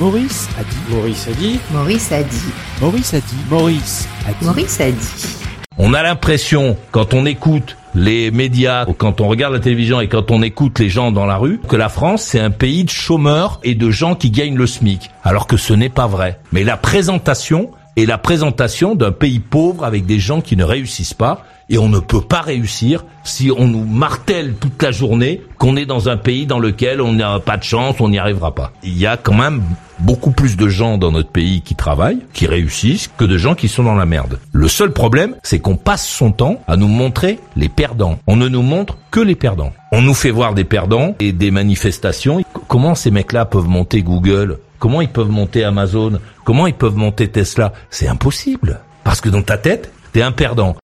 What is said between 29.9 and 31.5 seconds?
beaucoup plus de gens dans notre